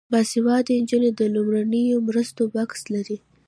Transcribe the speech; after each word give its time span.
باسواده 0.13 0.73
نجونې 0.81 1.09
د 1.15 1.21
لومړنیو 1.35 1.97
مرستو 2.07 2.41
بکس 2.53 2.81
لري. 2.93 3.17